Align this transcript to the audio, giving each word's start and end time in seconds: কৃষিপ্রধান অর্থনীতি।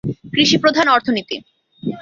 কৃষিপ্রধান 0.33 0.87
অর্থনীতি। 0.87 1.35